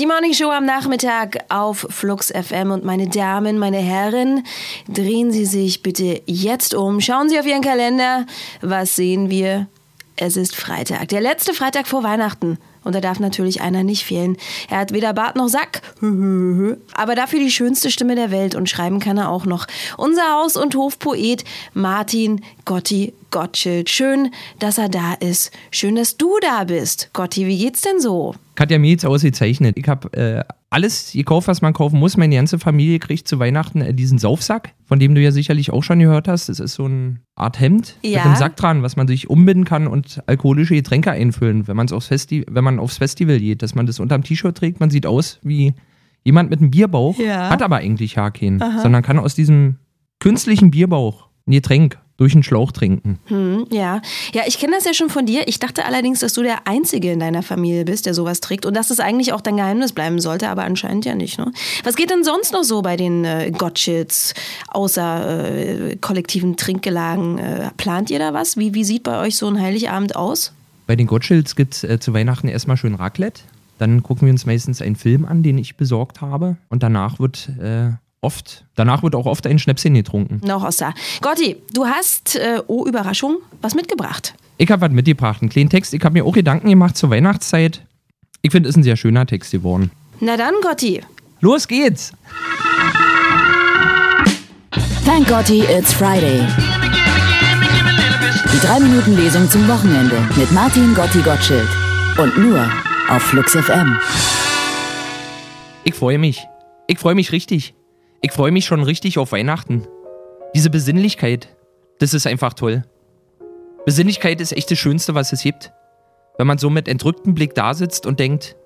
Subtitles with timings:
[0.00, 4.44] Die Morning Show am Nachmittag auf Flux FM und meine Damen, meine Herren,
[4.88, 7.02] drehen Sie sich bitte jetzt um.
[7.02, 8.24] Schauen Sie auf Ihren Kalender.
[8.62, 9.68] Was sehen wir?
[10.22, 12.58] Es ist Freitag, der letzte Freitag vor Weihnachten.
[12.84, 14.36] Und da darf natürlich einer nicht fehlen.
[14.68, 15.80] Er hat weder Bart noch Sack,
[16.92, 19.66] aber dafür die schönste Stimme der Welt und schreiben kann er auch noch.
[19.96, 23.88] Unser Haus- und Hofpoet Martin Gotti Gottschild.
[23.88, 25.52] Schön, dass er da ist.
[25.70, 27.08] Schön, dass du da bist.
[27.14, 28.34] Gotti, wie geht's denn so?
[28.56, 29.78] Katja mir jetzt ausgezeichnet.
[29.78, 32.16] Ich habe äh, alles gekauft, was man kaufen muss.
[32.16, 35.82] Meine ganze Familie kriegt zu Weihnachten äh, diesen Saufsack, von dem du ja sicherlich auch
[35.82, 36.48] schon gehört hast.
[36.48, 38.18] Das ist so eine Art Hemd Ja.
[38.18, 41.92] mit einem Sack dran, was man sich umbinden kann und alkoholische Getränke einfüllen, wenn, man's
[41.92, 43.62] aufs Festi wenn man aufs Festival geht.
[43.62, 45.74] Dass man das unterm T-Shirt trägt, man sieht aus wie
[46.22, 47.50] jemand mit einem Bierbauch, Ja.
[47.50, 49.76] hat aber eigentlich keinen, sondern kann aus diesem
[50.20, 53.18] künstlichen Bierbauch ein Getränk durch einen Schlauch trinken.
[53.28, 54.02] Hm, ja.
[54.34, 55.48] Ja, ich kenne das ja schon von dir.
[55.48, 58.74] Ich dachte allerdings, dass du der Einzige in deiner Familie bist, der sowas trägt und
[58.74, 61.38] dass es eigentlich auch dein Geheimnis bleiben sollte, aber anscheinend ja nicht.
[61.38, 61.50] Ne?
[61.82, 64.34] Was geht denn sonst noch so bei den äh, Gottschits,
[64.68, 67.38] außer äh, kollektiven Trinkgelagen?
[67.38, 68.58] Äh, plant ihr da was?
[68.58, 70.52] Wie, wie sieht bei euch so ein Heiligabend aus?
[70.86, 73.40] Bei den Gottschilds gibt es äh, zu Weihnachten erstmal schön Raclette.
[73.78, 76.58] Dann gucken wir uns meistens einen Film an, den ich besorgt habe.
[76.68, 80.40] Und danach wird äh, oft, danach wird auch oft ein Schnäpschen getrunken.
[80.46, 80.92] Noch außer.
[81.20, 84.34] Gotti, du hast, äh, oh Überraschung, was mitgebracht.
[84.58, 85.94] Ich habe was mitgebracht, einen kleinen Text.
[85.94, 87.82] Ich habe mir auch Gedanken gemacht zur Weihnachtszeit.
[88.42, 89.90] Ich finde, es ist ein sehr schöner Text geworden.
[90.20, 91.00] Na dann, Gotti.
[91.40, 92.12] Los geht's!
[95.04, 96.46] Thank Gotti, it's Friday.
[98.52, 101.68] Die 3-Minuten-Lesung zum Wochenende mit Martin Gotti Gottschild.
[102.18, 102.70] Und nur
[103.08, 103.96] auf Flux FM.
[105.84, 106.46] Ich freue mich.
[106.86, 107.74] Ich freue mich richtig.
[108.22, 109.86] Ich freue mich schon richtig auf Weihnachten.
[110.54, 111.56] Diese Besinnlichkeit,
[112.00, 112.84] das ist einfach toll.
[113.86, 115.72] Besinnlichkeit ist echt das Schönste, was es gibt.
[116.36, 118.56] Wenn man so mit entrücktem Blick da sitzt und denkt,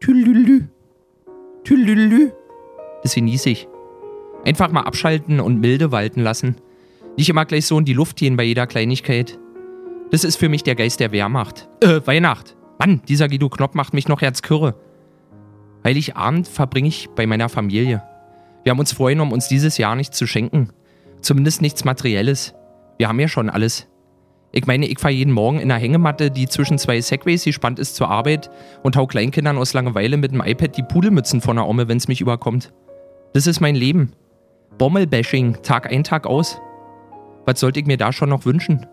[0.00, 0.64] Tülülü,
[1.64, 2.30] Tülülü,
[3.02, 3.68] das genieße ich.
[4.46, 6.56] Einfach mal abschalten und milde walten lassen.
[7.18, 9.38] Nicht immer gleich so in die Luft gehen bei jeder Kleinigkeit.
[10.10, 11.68] Das ist für mich der Geist der Wehrmacht.
[11.80, 12.56] Äh, Weihnacht.
[12.78, 14.74] Mann, dieser Guido Knopp macht mich noch herzkürre.
[15.84, 18.02] Heiligabend verbringe ich bei meiner Familie.
[18.64, 20.70] Wir haben uns vorgenommen, uns dieses Jahr nichts zu schenken.
[21.20, 22.54] Zumindest nichts Materielles.
[22.98, 23.86] Wir haben ja schon alles.
[24.52, 27.96] Ich meine, ich fahre jeden Morgen in einer Hängematte, die zwischen zwei Segways gespannt ist
[27.96, 28.50] zur Arbeit
[28.82, 32.20] und hau Kleinkindern aus Langeweile mit dem iPad die Pudelmützen von der Omme, wenn's mich
[32.20, 32.72] überkommt.
[33.32, 34.12] Das ist mein Leben.
[34.78, 36.60] Bommelbashing, Tag ein, Tag aus.
[37.46, 38.86] Was sollte ich mir da schon noch wünschen?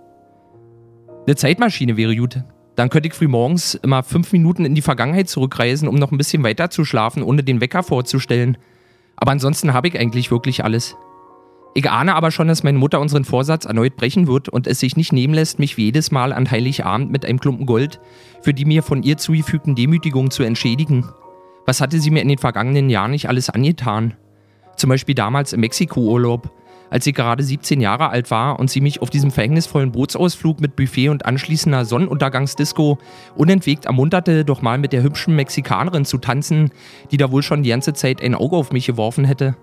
[1.28, 2.44] Eine Zeitmaschine wäre gut.
[2.76, 6.18] Dann könnte ich früh morgens immer fünf Minuten in die Vergangenheit zurückreisen, um noch ein
[6.18, 8.58] bisschen weiter zu schlafen, ohne den Wecker vorzustellen.
[9.16, 10.96] Aber ansonsten habe ich eigentlich wirklich alles.
[11.74, 14.98] Ich ahne aber schon, dass meine Mutter unseren Vorsatz erneut brechen wird und es sich
[14.98, 18.02] nicht nehmen lässt, mich jedes Mal an Heiligabend mit einem Klumpen Gold
[18.42, 21.06] für die mir von ihr zugefügten Demütigungen zu entschädigen.
[21.66, 24.16] Was hatte sie mir in den vergangenen Jahren nicht alles angetan?
[24.76, 26.52] Zum Beispiel damals im Mexiko-Urlaub,
[26.92, 30.76] als ich gerade 17 Jahre alt war und sie mich auf diesem verhängnisvollen Bootsausflug mit
[30.76, 33.00] Buffet und anschließender Sonnenuntergangsdisco
[33.36, 36.72] unentwegt ermunterte, doch mal mit der hübschen Mexikanerin zu tanzen,
[37.10, 39.56] die da wohl schon die ganze Zeit ein Auge auf mich geworfen hätte.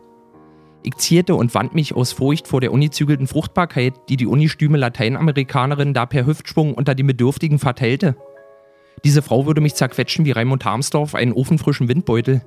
[0.83, 5.93] Ich zierte und wand mich aus Furcht vor der ungezügelten Fruchtbarkeit, die die unistüme Lateinamerikanerin
[5.93, 8.17] da per Hüftschwung unter die Bedürftigen verteilte.
[9.05, 12.41] Diese Frau würde mich zerquetschen wie Raimund Harmsdorf einen ofenfrischen Windbeutel.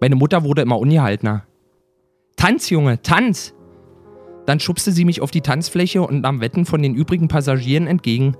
[0.00, 1.44] Meine Mutter wurde immer ungehaltener.
[2.36, 3.54] Tanz, Junge, tanz!
[4.46, 8.36] Dann schubste sie mich auf die Tanzfläche und nahm Wetten von den übrigen Passagieren entgegen,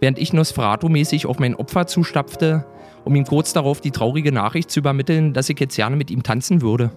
[0.00, 2.66] während ich Nosferatu-mäßig auf mein Opfer zustapfte,
[3.04, 6.22] um ihm kurz darauf die traurige Nachricht zu übermitteln, dass ich jetzt gerne mit ihm
[6.22, 6.90] tanzen würde.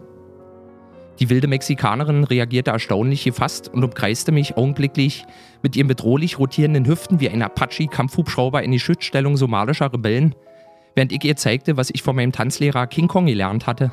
[1.19, 5.25] Die wilde Mexikanerin reagierte erstaunlich gefasst und umkreiste mich augenblicklich
[5.61, 10.35] mit ihren bedrohlich rotierenden Hüften wie ein Apache-Kampfhubschrauber in die Schutzstellung somalischer Rebellen,
[10.95, 13.91] während ich ihr zeigte, was ich von meinem Tanzlehrer King Kong gelernt hatte.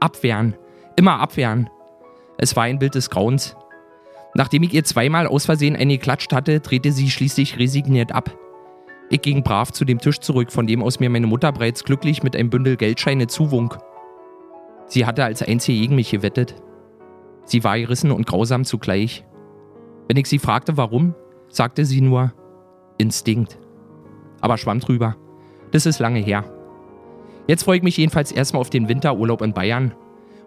[0.00, 0.54] Abwehren,
[0.96, 1.70] immer abwehren.
[2.36, 3.56] Es war ein Bild des Grauens.
[4.34, 8.36] Nachdem ich ihr zweimal aus Versehen eine geklatscht hatte, drehte sie schließlich resigniert ab.
[9.10, 12.22] Ich ging brav zu dem Tisch zurück, von dem aus mir meine Mutter bereits glücklich
[12.22, 13.78] mit einem Bündel Geldscheine zuwunk.
[14.86, 16.56] Sie hatte als einzige gegen mich gewettet.
[17.44, 19.24] Sie war gerissen und grausam zugleich.
[20.08, 21.14] Wenn ich sie fragte, warum,
[21.48, 22.32] sagte sie nur
[22.98, 23.58] Instinkt.
[24.40, 25.16] Aber schwamm drüber.
[25.70, 26.44] Das ist lange her.
[27.46, 29.94] Jetzt freue ich mich jedenfalls erstmal auf den Winterurlaub in Bayern,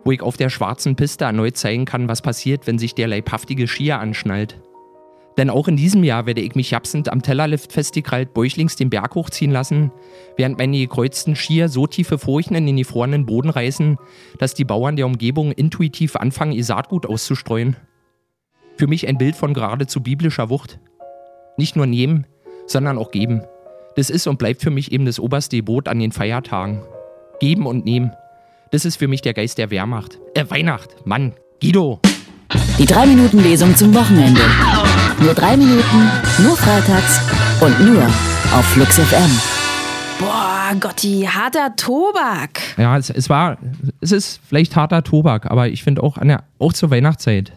[0.08, 3.68] wo ich auf der schwarzen Piste erneut zeigen kann, was passiert, wenn sich der leibhaftige
[3.68, 4.58] Skier anschnallt.
[5.36, 9.16] Denn auch in diesem Jahr werde ich mich japsend am Tellerlift festgekrallt bäuchlings den Berg
[9.16, 9.92] hochziehen lassen,
[10.38, 13.98] während meine gekreuzten Skier so tiefe Furchen in den gefrorenen Boden reißen,
[14.40, 17.76] dass die Bauern der Umgebung intuitiv anfangen, ihr Saatgut auszustreuen.
[18.78, 20.80] Für mich ein Bild von geradezu biblischer Wucht.
[21.58, 22.28] Nicht nur nehmen,
[22.66, 23.42] sondern auch geben.
[23.98, 26.82] Das ist und bleibt für mich eben das oberste Gebot an den Feiertagen.
[27.42, 28.14] Geben und Nehmen.
[28.72, 30.20] Das ist für mich der Geist der Wehrmacht.
[30.34, 30.90] Äh, Weihnacht.
[31.06, 32.02] Mann, Guido.
[32.78, 34.42] Die 3-Minuten-Lesung zum Wochenende.
[35.20, 37.22] Nur drei Minuten, nur freitags
[37.62, 38.04] und nur
[38.52, 39.32] auf Flux FM.
[40.20, 42.60] Boah, Gotti, harter Tobak.
[42.78, 43.58] Ja, es, es war,
[44.02, 47.54] es ist vielleicht harter Tobak, aber ich finde auch, an der, auch zur Weihnachtszeit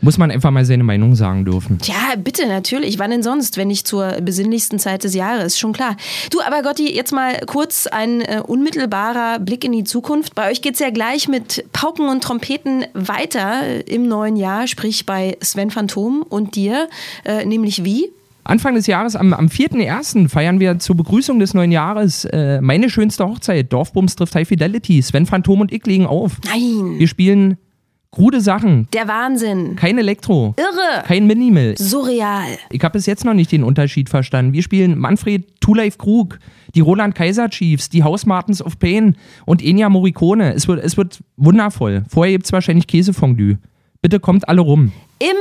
[0.00, 1.78] muss man einfach mal seine Meinung sagen dürfen.
[1.78, 2.98] Tja, bitte, natürlich.
[2.98, 5.58] Wann denn sonst, wenn nicht zur besinnlichsten Zeit des Jahres?
[5.58, 5.96] Schon klar.
[6.30, 10.34] Du, aber Gotti, jetzt mal kurz ein äh, unmittelbarer Blick in die Zukunft.
[10.34, 15.06] Bei euch geht's ja gleich mit Pauken und Trompeten weiter äh, im neuen Jahr, sprich
[15.06, 16.88] bei Sven Phantom und dir.
[17.24, 18.10] Äh, nämlich wie?
[18.44, 20.28] Anfang des Jahres, am, am 4.1.
[20.28, 23.72] feiern wir zur Begrüßung des neuen Jahres äh, meine schönste Hochzeit.
[23.72, 25.02] Dorfbums trifft High Fidelity.
[25.02, 26.38] Sven Phantom und ich legen auf.
[26.46, 26.98] Nein.
[26.98, 27.58] Wir spielen
[28.10, 28.88] krude Sachen.
[28.92, 29.76] Der Wahnsinn.
[29.76, 30.54] Kein Elektro.
[30.56, 31.04] Irre.
[31.04, 31.76] Kein Minimal.
[31.78, 32.58] Surreal.
[32.70, 34.52] Ich habe bis jetzt noch nicht den Unterschied verstanden.
[34.52, 36.38] Wir spielen Manfred Two Life Krug,
[36.74, 39.16] die Roland Kaiser Chiefs, die House Martins of Pain
[39.46, 40.54] und Enya Morricone.
[40.54, 42.04] Es wird, es wird wundervoll.
[42.08, 43.58] Vorher gibt's wahrscheinlich Käsefondue.
[44.02, 44.92] Bitte kommt alle rum.
[45.18, 45.36] Im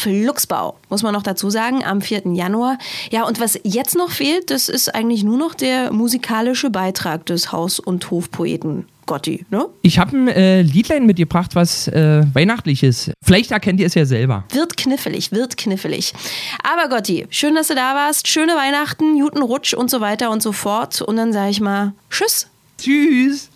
[0.00, 2.22] Fluxbau, muss man noch dazu sagen, am 4.
[2.32, 2.78] Januar.
[3.10, 7.52] Ja, und was jetzt noch fehlt, das ist eigentlich nur noch der musikalische Beitrag des
[7.52, 9.66] Haus- und Hofpoeten Gotti, ne?
[9.82, 13.10] Ich habe ein äh, Liedlein mitgebracht, was äh, weihnachtliches.
[13.20, 14.44] Vielleicht erkennt ihr es ja selber.
[14.52, 16.12] Wird knifflig, wird knifflig.
[16.62, 18.28] Aber Gotti, schön, dass du da warst.
[18.28, 21.02] Schöne Weihnachten, guten Rutsch und so weiter und so fort.
[21.02, 22.46] Und dann sage ich mal Tschüss.
[22.78, 23.49] Tschüss.